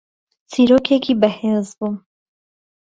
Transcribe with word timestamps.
چیرۆکێکی 0.51 1.13
بەهێز 1.21 1.67
بوو 1.77 1.91